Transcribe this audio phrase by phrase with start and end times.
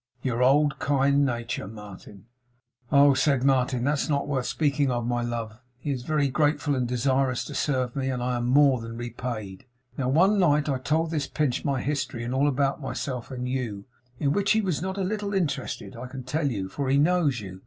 [0.23, 2.25] 'Your old kind nature, Martin!'
[2.91, 5.59] 'Oh!' said Martin, 'that's not worth speaking of, my love.
[5.77, 9.67] He's very grateful and desirous to serve me; and I am more than repaid.
[9.99, 13.85] Now one night I told this Pinch my history, and all about myself and you;
[14.17, 17.39] in which he was not a little interested, I can tell you, for he knows
[17.39, 17.59] you!